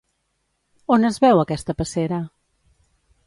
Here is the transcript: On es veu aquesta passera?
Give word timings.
On 0.95 1.05
es 1.09 1.19
veu 1.25 1.43
aquesta 1.43 1.77
passera? 1.83 2.21